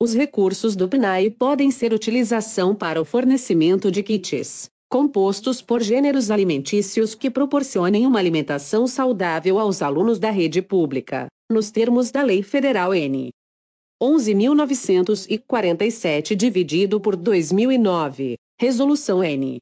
[0.00, 6.30] Os recursos do PNAE podem ser utilização para o fornecimento de kits compostos por gêneros
[6.30, 12.42] alimentícios que proporcionem uma alimentação saudável aos alunos da rede pública, nos termos da Lei
[12.42, 13.28] Federal N.
[14.02, 19.58] 11.947 dividido por 2009, Resolução N.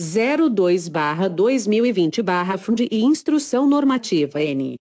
[0.00, 4.76] 02-2020-FUND e Instrução Normativa N.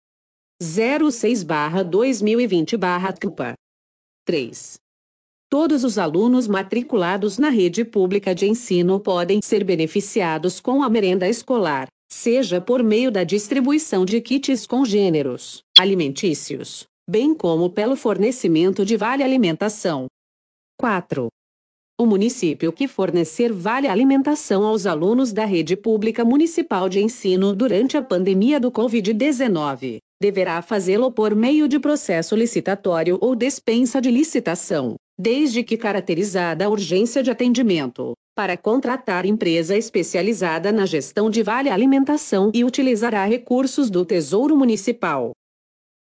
[0.60, 3.54] 06-2020-CUPA.
[4.26, 4.74] 3.
[5.48, 11.28] Todos os alunos matriculados na rede pública de ensino podem ser beneficiados com a merenda
[11.28, 18.84] escolar, seja por meio da distribuição de kits com gêneros alimentícios, bem como pelo fornecimento
[18.84, 20.06] de vale alimentação.
[20.80, 21.28] 4.
[21.96, 27.96] O município que fornecer vale alimentação aos alunos da rede pública municipal de ensino durante
[27.96, 34.96] a pandemia do Covid-19 deverá fazê-lo por meio de processo licitatório ou dispensa de licitação,
[35.16, 41.68] desde que caracterizada a urgência de atendimento, para contratar empresa especializada na gestão de vale
[41.68, 45.30] alimentação e utilizará recursos do Tesouro Municipal.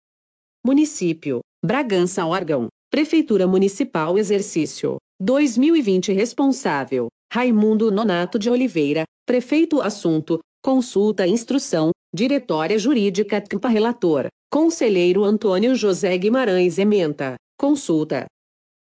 [0.66, 11.28] Município, Bragança Órgão, Prefeitura Municipal Exercício, 2020 Responsável, Raimundo Nonato de Oliveira, Prefeito Assunto, Consulta
[11.28, 18.26] Instrução, Diretória Jurídica TCMPA Relator, Conselheiro Antônio José Guimarães Ementa, Consulta,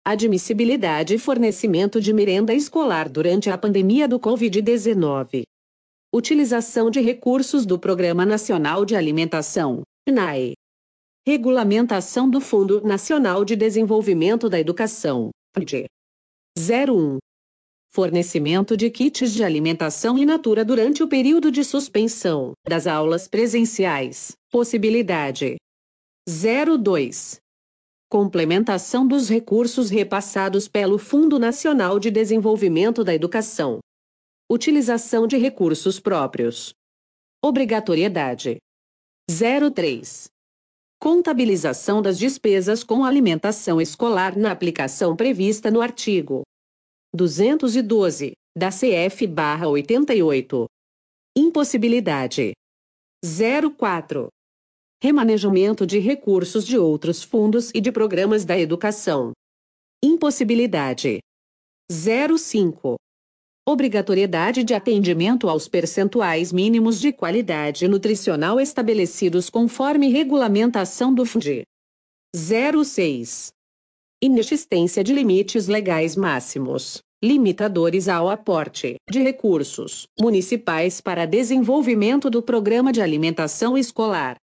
[0.05, 5.41] admissibilidade e fornecimento de merenda escolar durante a pandemia do Covid-19.
[6.13, 10.53] Utilização de recursos do Programa Nacional de Alimentação, PNAE.
[11.28, 15.88] Regulamentação do Fundo Nacional de Desenvolvimento da Educação, FNDE.
[16.55, 17.17] 01.
[17.90, 24.34] Fornecimento de kits de alimentação in natura durante o período de suspensão das aulas presenciais.
[24.52, 25.56] Possibilidade.
[26.28, 27.40] 02
[28.09, 33.79] complementação dos recursos repassados pelo Fundo Nacional de Desenvolvimento da Educação,
[34.50, 36.73] utilização de recursos próprios,
[37.44, 38.59] obrigatoriedade
[39.29, 40.29] 03.
[41.00, 46.47] Contabilização das despesas com alimentação escolar na aplicação prevista no artigo
[47.16, 50.66] 212 da CF/88.
[51.36, 52.54] Impossibilidade
[53.78, 54.30] 04
[55.02, 59.32] remanejamento de recursos de outros fundos e de programas da educação.
[60.04, 61.20] Impossibilidade.
[61.92, 62.96] 05.
[63.68, 71.64] Obrigatoriedade de atendimento aos percentuais mínimos de qualidade nutricional estabelecidos conforme regulamentação do FUND.
[72.36, 73.50] 06.
[74.19, 82.91] Inexistência de limites legais máximos, limitadores ao aporte de recursos municipais para desenvolvimento do programa
[82.91, 84.35] de alimentação escolar.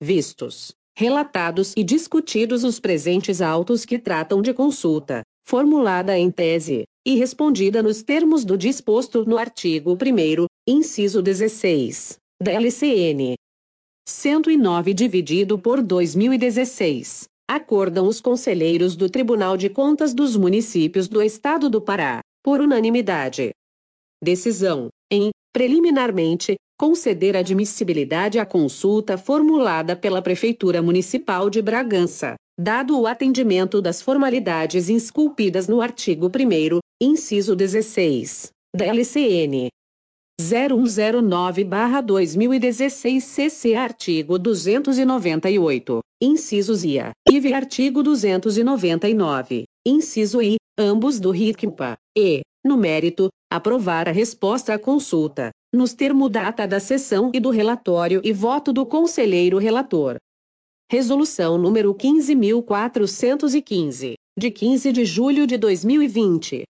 [0.00, 7.16] Vistos, relatados e discutidos os presentes autos que tratam de consulta, formulada em tese, e
[7.16, 13.34] respondida nos termos do disposto no artigo 1 inciso 16, da LCN
[14.08, 21.68] 109 dividido por 2016 acordam os conselheiros do Tribunal de Contas dos Municípios do Estado
[21.68, 23.50] do Pará, por unanimidade.
[24.22, 33.04] Decisão, em, preliminarmente, conceder admissibilidade à consulta formulada pela Prefeitura Municipal de Bragança, dado o
[33.08, 39.70] atendimento das formalidades esculpidas no artigo 1, inciso 16, da LCN
[40.40, 52.40] 0109-2016 CC artigo 298, incisos IA, IV artigo 299, inciso I, ambos do RICMPA, e,
[52.64, 58.20] no mérito, aprovar a resposta à consulta, nos termo data da sessão e do relatório
[58.24, 60.16] e voto do conselheiro relator.
[60.90, 66.64] Resolução número 15.415, de 15 de julho de 2020.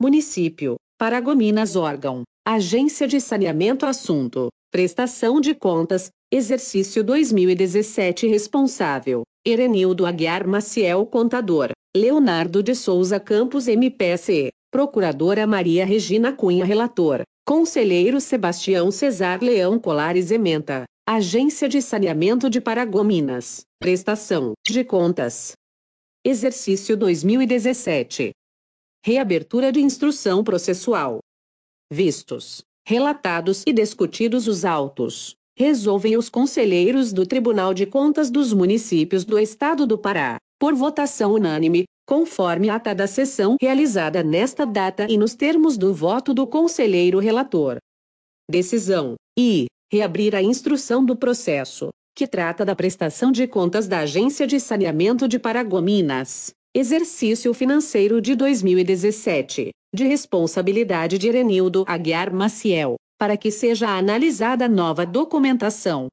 [0.00, 10.46] Município, Paragominas órgão, Agência de Saneamento Assunto, Prestação de Contas, Exercício 2017 Responsável, Erenildo Aguiar
[10.46, 19.44] Maciel Contador, Leonardo de Souza Campos MPSE, Procuradora Maria Regina Cunha Relator, Conselheiro Sebastião Cesar
[19.44, 20.84] Leão Colares Ementa.
[21.04, 23.66] Agência de Saneamento de Paragominas.
[23.80, 25.52] Prestação de contas.
[26.24, 28.30] Exercício 2017.
[29.04, 31.18] Reabertura de instrução processual.
[31.92, 35.34] Vistos, relatados e discutidos os autos.
[35.58, 41.32] Resolvem os conselheiros do Tribunal de Contas dos Municípios do Estado do Pará, por votação
[41.32, 47.18] unânime, conforme ata da sessão realizada nesta data e nos termos do voto do conselheiro
[47.18, 47.78] relator.
[48.48, 54.46] Decisão: I reabrir a instrução do processo, que trata da prestação de contas da Agência
[54.46, 63.36] de Saneamento de Paragominas, exercício financeiro de 2017, de responsabilidade de Erenildo Aguiar Maciel, para
[63.36, 66.06] que seja analisada nova documentação.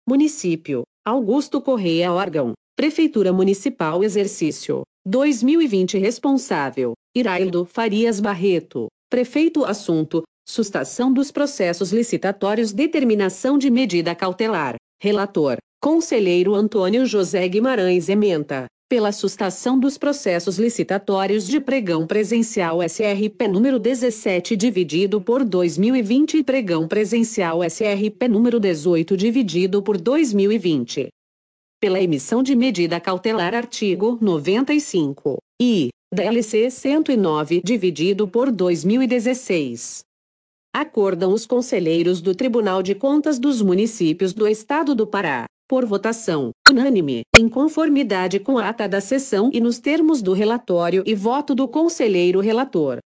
[0.05, 11.11] Município, Augusto Correia órgão, Prefeitura Municipal Exercício 2020 Responsável, Iraildo Farias Barreto, Prefeito Assunto, Sustação
[11.11, 19.79] dos processos licitatórios Determinação de medida cautelar, Relator, Conselheiro Antônio José Guimarães Ementa, pela sustação
[19.79, 27.63] dos processos licitatórios de pregão presencial SRP número 17 dividido por 2020 e pregão presencial
[27.63, 31.09] SRP número 18 dividido por 2020.
[31.79, 39.99] Pela emissão de medida cautelar artigo 95 e DLC 109 dividido por 2016.
[40.75, 46.49] Acordam os conselheiros do Tribunal de Contas dos Municípios do Estado do Pará por votação
[46.67, 51.53] unânime, em conformidade com a ata da sessão e nos termos do relatório e voto
[51.53, 52.97] do conselheiro relator.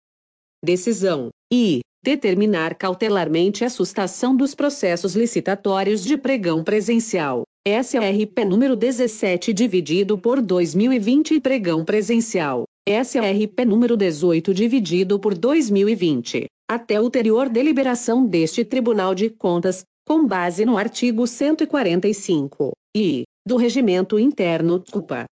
[0.65, 1.81] Decisão: I.
[2.05, 10.43] Determinar cautelarmente a sustação dos processos licitatórios de pregão presencial, SRP número 17 dividido por
[10.43, 19.15] 2020 e pregão presencial, SRP número 18 dividido por 2020, até ulterior deliberação deste Tribunal
[19.15, 25.25] de Contas, com base no artigo 145 e do Regimento Interno CUPA.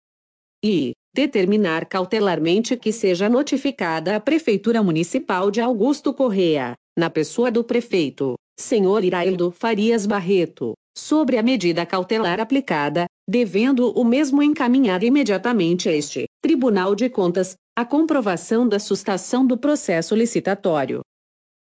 [0.63, 7.63] E determinar cautelarmente que seja notificada a Prefeitura Municipal de Augusto Correa, na pessoa do
[7.63, 15.87] prefeito, senhor Iraildo Farias Barreto, sobre a medida cautelar aplicada, devendo o mesmo encaminhar imediatamente
[15.87, 20.99] a este Tribunal de Contas a comprovação da sustação do processo licitatório.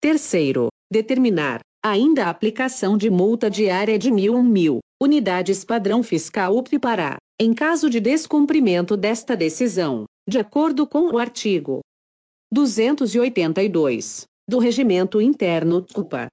[0.01, 6.77] Terceiro, determinar Ainda a aplicação de multa diária de mil mil unidades padrão fiscal UP
[6.79, 11.79] Pará, em caso de descumprimento desta decisão, de acordo com o artigo
[12.51, 16.27] 282 do Regimento Interno CUPA.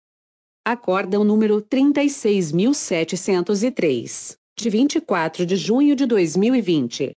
[0.66, 7.12] Acórdão número 36.703, de 24 de junho de 2020,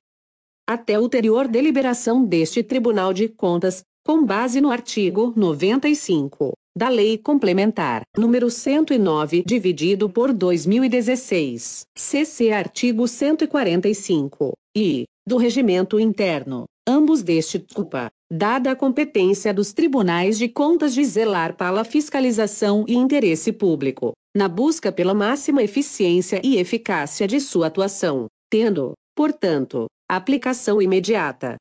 [0.67, 8.01] Até ulterior deliberação deste Tribunal de Contas, com base no artigo 95 da Lei Complementar
[8.17, 18.09] número 109, dividido por 2016, CC artigo 145 e do Regimento Interno, ambos deste culpa,
[18.33, 24.47] dada a competência dos tribunais de contas de zelar pela fiscalização e interesse público, na
[24.47, 31.57] busca pela máxima eficiência e eficácia de sua atuação, tendo, portanto, aplicação imediata.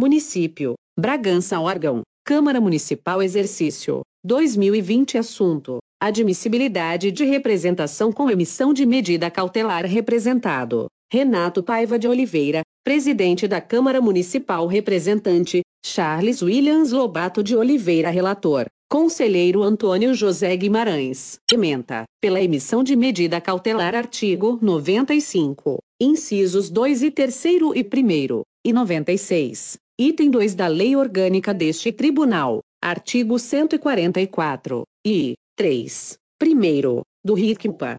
[0.00, 9.28] Município, Bragança órgão, Câmara Municipal Exercício, 2020 Assunto, Admissibilidade de representação com emissão de medida
[9.28, 10.86] cautelar representado.
[11.12, 18.66] Renato Paiva de Oliveira, presidente da Câmara Municipal representante, Charles Williams Lobato de Oliveira relator,
[18.92, 27.10] conselheiro Antônio José Guimarães, ementa, pela emissão de medida cautelar artigo 95, incisos 2 e
[27.10, 35.36] 3 e 1 e 96, item 2 da Lei Orgânica deste Tribunal, artigo 144, e
[35.56, 36.18] 3.
[36.38, 37.96] Primeiro, do RICMPA.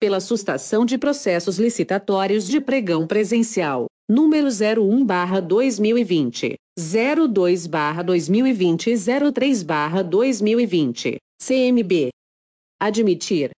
[0.00, 12.10] Pela sustação de processos licitatórios de pregão presencial, número 01/2020, 02/2020 e 03/2020, CMB.
[12.80, 13.50] Admitir.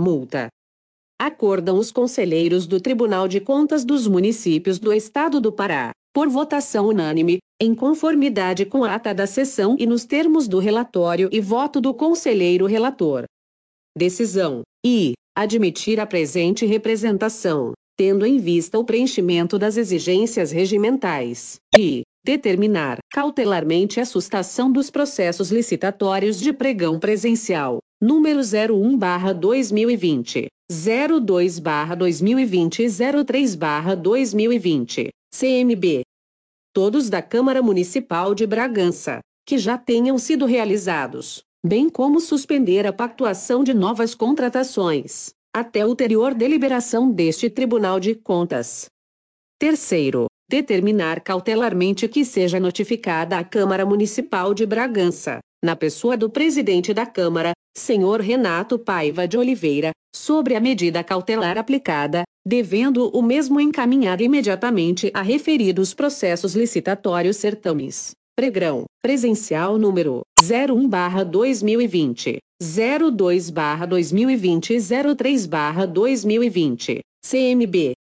[0.00, 0.48] Multa.
[1.20, 6.88] Acordam os conselheiros do Tribunal de Contas dos Municípios do Estado do Pará, por votação
[6.88, 11.80] unânime, em conformidade com a ata da sessão e nos termos do relatório e voto
[11.80, 13.24] do conselheiro relator.
[13.96, 22.00] Decisão: e admitir a presente representação, tendo em vista o preenchimento das exigências regimentais, e
[22.24, 35.10] determinar cautelarmente a sustação dos processos licitatórios de pregão presencial, número 01/2020, 02/2020 e 03/2020
[35.30, 36.00] CMB.
[36.72, 42.94] Todos da Câmara Municipal de Bragança, que já tenham sido realizados, bem como suspender a
[42.94, 48.86] pactuação de novas contratações, até ulterior deliberação deste Tribunal de Contas.
[49.58, 56.94] Terceiro, determinar cautelarmente que seja notificada a Câmara Municipal de Bragança, na pessoa do presidente
[56.94, 63.60] da Câmara, senhor Renato Paiva de Oliveira, sobre a medida cautelar aplicada, devendo o mesmo
[63.60, 68.12] encaminhar imediatamente a referidos processos licitatórios certames.
[68.34, 77.94] Pregrão, presencial número 01/2020, 02/2020 e 03/2020, CMB.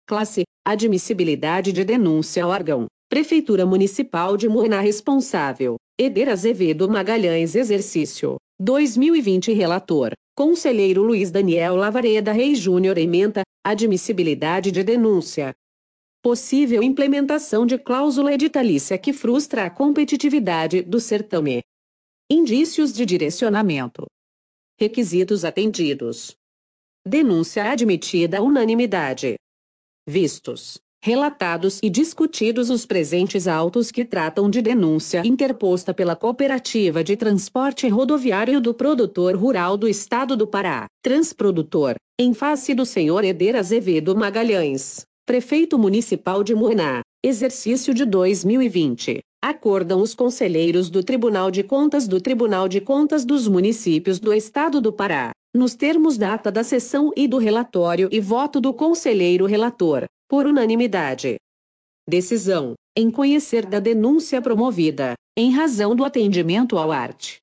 [0.07, 2.85] Classe: Admissibilidade de denúncia órgão.
[3.09, 5.77] Prefeitura Municipal de Moina responsável.
[6.00, 14.83] Eder Azevedo Magalhães Exercício 2020 Relator Conselheiro Luiz Daniel Lavareda Reis Júnior Ementa Admissibilidade de
[14.83, 15.53] denúncia.
[16.21, 21.63] Possível implementação de cláusula editalícia que frustra a competitividade do certame.
[22.29, 24.05] Indícios de direcionamento.
[24.79, 26.35] Requisitos atendidos.
[27.03, 29.35] Denúncia admitida unanimidade.
[30.07, 37.17] Vistos, relatados e discutidos os presentes autos que tratam de denúncia interposta pela Cooperativa de
[37.17, 43.55] Transporte Rodoviário do Produtor Rural do Estado do Pará, Transprodutor, em face do senhor Eder
[43.55, 49.21] Azevedo Magalhães, prefeito municipal de Moiná, exercício de 2020.
[49.43, 54.79] Acordam os conselheiros do Tribunal de Contas do Tribunal de Contas dos Municípios do Estado
[54.79, 59.45] do Pará, nos termos da ata da sessão e do relatório e voto do conselheiro
[59.45, 61.38] relator, por unanimidade.
[62.07, 67.38] Decisão: em conhecer da denúncia promovida, em razão do atendimento ao art.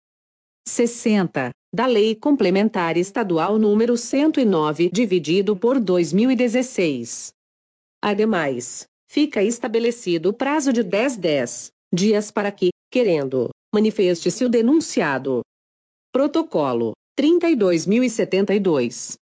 [0.69, 7.33] 60 da Lei Complementar Estadual número 109, dividido por 2016.
[8.03, 15.41] Ademais, fica estabelecido o prazo de 10 10 dias para que, querendo, manifeste-se o denunciado.
[16.13, 19.19] Protocolo 32.072